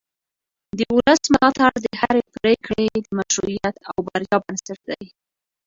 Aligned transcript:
د 0.77 0.79
ولس 0.95 1.21
ملاتړ 1.33 1.71
د 1.81 1.87
هرې 2.01 2.23
پرېکړې 2.35 2.87
د 3.03 3.07
مشروعیت 3.17 3.75
او 3.89 3.95
بریا 4.07 4.37
بنسټ 4.43 4.79
دی 4.89 5.05